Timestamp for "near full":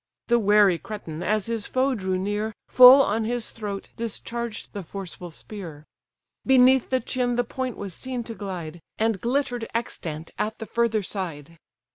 2.17-3.03